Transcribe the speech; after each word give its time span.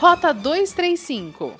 Rota 0.00 0.32
235. 0.32 1.52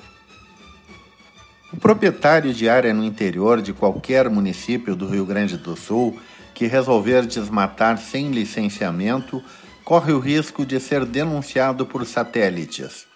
O 1.75 1.77
proprietário 1.77 2.55
de 2.55 2.71
área 2.71 2.95
no 2.95 3.05
interior 3.05 3.61
de 3.61 3.75
qualquer 3.75 4.31
município 4.31 4.97
do 4.97 5.07
Rio 5.07 5.27
Grande 5.27 5.59
do 5.59 5.77
Sul 5.77 6.19
que 6.55 6.67
resolver 6.67 7.27
desmatar 7.27 7.99
sem 7.99 8.31
licenciamento 8.31 9.45
corre 9.85 10.15
o 10.15 10.19
risco 10.19 10.65
de 10.65 10.81
ser 10.81 11.05
denunciado 11.05 11.85
por 11.85 12.07
satélites. 12.07 13.07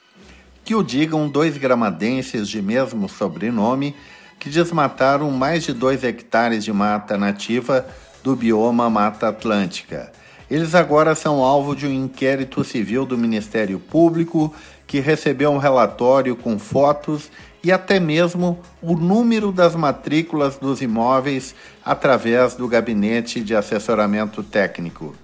Que 0.62 0.74
o 0.74 0.82
digam 0.82 1.26
dois 1.26 1.56
gramadenses 1.56 2.46
de 2.46 2.60
mesmo 2.60 3.08
sobrenome 3.08 3.96
que 4.38 4.50
desmataram 4.50 5.30
mais 5.30 5.64
de 5.64 5.72
dois 5.72 6.04
hectares 6.04 6.62
de 6.62 6.70
mata 6.70 7.16
nativa 7.16 7.86
do 8.22 8.36
bioma 8.36 8.90
Mata 8.90 9.28
Atlântica. 9.28 10.12
Eles 10.50 10.74
agora 10.74 11.14
são 11.14 11.42
alvo 11.42 11.74
de 11.74 11.86
um 11.86 11.92
inquérito 11.92 12.62
civil 12.62 13.06
do 13.06 13.16
Ministério 13.16 13.78
Público 13.78 14.54
que 14.86 15.00
recebeu 15.00 15.50
um 15.50 15.58
relatório 15.58 16.36
com 16.36 16.58
fotos 16.58 17.30
e 17.62 17.72
até 17.72 17.98
mesmo 17.98 18.60
o 18.82 18.94
número 18.94 19.50
das 19.50 19.74
matrículas 19.74 20.58
dos 20.58 20.82
imóveis 20.82 21.54
através 21.82 22.54
do 22.54 22.68
gabinete 22.68 23.40
de 23.40 23.56
assessoramento 23.56 24.42
técnico. 24.42 25.14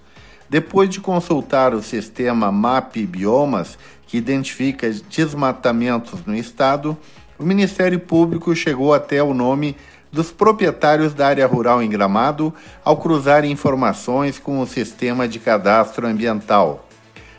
Depois 0.49 0.89
de 0.89 0.99
consultar 0.99 1.73
o 1.73 1.83
sistema 1.83 2.51
MAP 2.51 2.97
Biomas, 3.05 3.77
que 4.07 4.17
identifica 4.17 4.89
desmatamentos 5.09 6.25
no 6.25 6.35
estado, 6.35 6.97
o 7.39 7.43
Ministério 7.43 7.99
Público 7.99 8.53
chegou 8.55 8.93
até 8.93 9.23
o 9.23 9.33
nome 9.33 9.77
dos 10.11 10.31
proprietários 10.31 11.13
da 11.13 11.27
área 11.27 11.47
rural 11.47 11.81
em 11.81 11.89
Gramado 11.89 12.53
ao 12.83 12.97
cruzar 12.97 13.45
informações 13.45 14.37
com 14.37 14.59
o 14.59 14.67
sistema 14.67 15.27
de 15.27 15.39
cadastro 15.39 16.05
ambiental. 16.05 16.87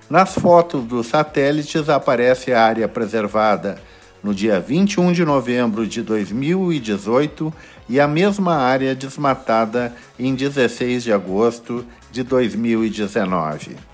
Nas 0.08 0.34
fotos 0.34 0.84
dos 0.84 1.06
satélites 1.06 1.88
aparece 1.88 2.52
a 2.52 2.64
área 2.64 2.88
preservada 2.88 3.80
no 4.22 4.34
dia 4.34 4.60
21 4.60 5.12
de 5.12 5.24
novembro 5.24 5.86
de 5.86 6.02
2018 6.02 7.52
e 7.88 7.98
a 7.98 8.06
mesma 8.06 8.56
área 8.56 8.94
desmatada 8.94 9.94
em 10.19 10.34
16 10.34 11.02
de 11.02 11.12
agosto 11.12 11.84
de 12.10 12.22
2019. 12.22 13.91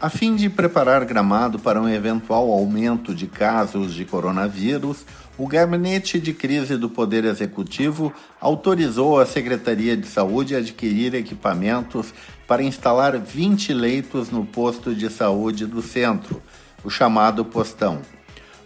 A 0.00 0.08
fim 0.08 0.36
de 0.36 0.48
preparar 0.48 1.04
Gramado 1.04 1.58
para 1.58 1.82
um 1.82 1.88
eventual 1.88 2.52
aumento 2.52 3.12
de 3.12 3.26
casos 3.26 3.92
de 3.92 4.04
coronavírus, 4.04 5.04
o 5.36 5.44
Gabinete 5.44 6.20
de 6.20 6.32
Crise 6.32 6.76
do 6.76 6.88
Poder 6.88 7.24
Executivo 7.24 8.12
autorizou 8.40 9.18
a 9.18 9.26
Secretaria 9.26 9.96
de 9.96 10.06
Saúde 10.06 10.54
a 10.54 10.58
adquirir 10.58 11.16
equipamentos 11.16 12.14
para 12.46 12.62
instalar 12.62 13.18
20 13.18 13.74
leitos 13.74 14.30
no 14.30 14.46
posto 14.46 14.94
de 14.94 15.10
saúde 15.10 15.66
do 15.66 15.82
centro, 15.82 16.40
o 16.84 16.90
chamado 16.90 17.44
postão. 17.44 18.00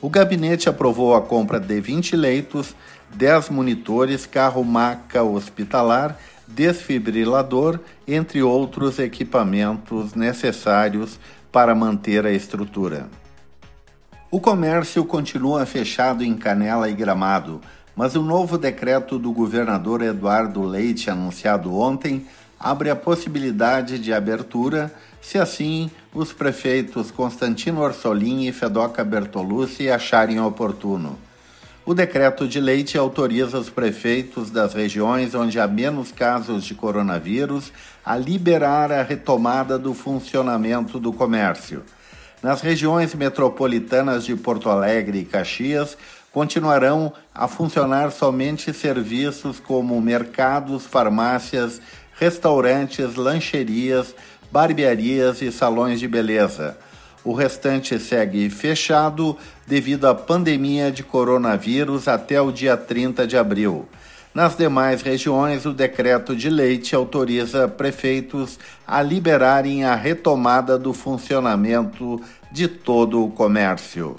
O 0.02 0.10
gabinete 0.10 0.68
aprovou 0.68 1.14
a 1.14 1.22
compra 1.22 1.58
de 1.58 1.80
20 1.80 2.14
leitos, 2.14 2.74
10 3.14 3.48
monitores, 3.48 4.26
carro-maca 4.26 5.22
hospitalar, 5.22 6.18
desfibrilador, 6.46 7.80
entre 8.06 8.42
outros 8.42 8.98
equipamentos 8.98 10.14
necessários 10.14 11.18
para 11.50 11.74
manter 11.74 12.26
a 12.26 12.32
estrutura. 12.32 13.08
O 14.30 14.40
comércio 14.40 15.04
continua 15.04 15.66
fechado 15.66 16.24
em 16.24 16.34
Canela 16.34 16.88
e 16.88 16.94
Gramado, 16.94 17.60
mas 17.94 18.16
o 18.16 18.22
novo 18.22 18.56
decreto 18.56 19.18
do 19.18 19.30
governador 19.30 20.00
Eduardo 20.00 20.62
Leite, 20.62 21.10
anunciado 21.10 21.74
ontem, 21.74 22.26
abre 22.58 22.88
a 22.88 22.96
possibilidade 22.96 23.98
de 23.98 24.12
abertura, 24.12 24.92
se 25.20 25.38
assim 25.38 25.90
os 26.14 26.32
prefeitos 26.32 27.10
Constantino 27.10 27.80
Orsolini 27.80 28.48
e 28.48 28.52
Fedoca 28.52 29.04
Bertolucci 29.04 29.90
acharem 29.90 30.40
oportuno. 30.40 31.18
O 31.92 31.94
decreto 31.94 32.48
de 32.48 32.58
leite 32.58 32.96
autoriza 32.96 33.58
os 33.58 33.68
prefeitos 33.68 34.50
das 34.50 34.72
regiões 34.72 35.34
onde 35.34 35.60
há 35.60 35.68
menos 35.68 36.10
casos 36.10 36.64
de 36.64 36.74
coronavírus 36.74 37.70
a 38.02 38.16
liberar 38.16 38.90
a 38.90 39.02
retomada 39.02 39.78
do 39.78 39.92
funcionamento 39.92 40.98
do 40.98 41.12
comércio. 41.12 41.82
Nas 42.42 42.62
regiões 42.62 43.14
metropolitanas 43.14 44.24
de 44.24 44.34
Porto 44.34 44.70
Alegre 44.70 45.18
e 45.18 45.24
Caxias, 45.26 45.98
continuarão 46.32 47.12
a 47.34 47.46
funcionar 47.46 48.10
somente 48.10 48.72
serviços 48.72 49.60
como 49.60 50.00
mercados, 50.00 50.86
farmácias, 50.86 51.78
restaurantes, 52.18 53.16
lancherias, 53.16 54.14
barbearias 54.50 55.42
e 55.42 55.52
salões 55.52 56.00
de 56.00 56.08
beleza. 56.08 56.74
O 57.24 57.32
restante 57.32 57.98
segue 57.98 58.50
fechado 58.50 59.36
devido 59.66 60.06
à 60.06 60.14
pandemia 60.14 60.90
de 60.90 61.04
coronavírus 61.04 62.08
até 62.08 62.40
o 62.40 62.50
dia 62.50 62.76
30 62.76 63.26
de 63.26 63.36
abril. 63.36 63.88
Nas 64.34 64.56
demais 64.56 65.02
regiões, 65.02 65.66
o 65.66 65.74
decreto 65.74 66.34
de 66.34 66.48
leite 66.48 66.94
autoriza 66.94 67.68
prefeitos 67.68 68.58
a 68.86 69.02
liberarem 69.02 69.84
a 69.84 69.94
retomada 69.94 70.78
do 70.78 70.94
funcionamento 70.94 72.20
de 72.50 72.66
todo 72.66 73.24
o 73.24 73.30
comércio. 73.30 74.16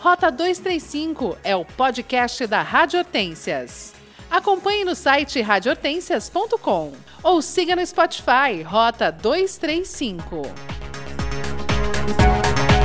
Rota 0.00 0.30
235 0.30 1.36
é 1.44 1.54
o 1.54 1.64
podcast 1.64 2.46
da 2.46 2.62
Rádio 2.62 2.98
Hortências. 2.98 3.94
Acompanhe 4.30 4.84
no 4.84 4.94
site 4.94 5.40
radiohortensias.com 5.40 6.92
ou 7.22 7.40
siga 7.40 7.76
no 7.76 7.86
Spotify 7.86 8.62
Rota 8.64 9.12
235. 9.12 10.73
Thank 12.06 12.78
you. 12.78 12.83